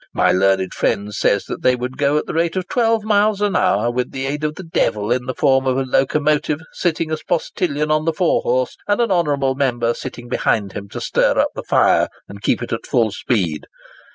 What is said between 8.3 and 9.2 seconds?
horse, and an